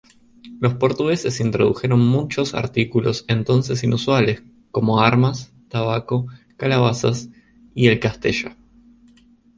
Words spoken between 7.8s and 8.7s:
el "castella".